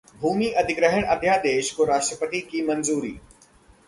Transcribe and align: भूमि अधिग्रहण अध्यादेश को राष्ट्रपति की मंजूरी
भूमि 0.21 0.47
अधिग्रहण 0.51 1.03
अध्यादेश 1.05 1.71
को 1.71 1.83
राष्ट्रपति 1.83 2.39
की 2.41 2.61
मंजूरी 2.61 3.13